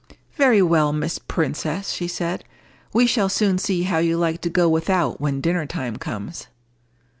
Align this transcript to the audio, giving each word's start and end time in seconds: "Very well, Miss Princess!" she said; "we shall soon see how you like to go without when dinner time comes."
"Very 0.33 0.63
well, 0.63 0.91
Miss 0.93 1.19
Princess!" 1.19 1.91
she 1.91 2.07
said; 2.07 2.43
"we 2.91 3.05
shall 3.05 3.29
soon 3.29 3.59
see 3.59 3.83
how 3.83 3.99
you 3.99 4.17
like 4.17 4.41
to 4.41 4.49
go 4.49 4.67
without 4.67 5.21
when 5.21 5.41
dinner 5.41 5.67
time 5.67 5.97
comes." 5.97 6.47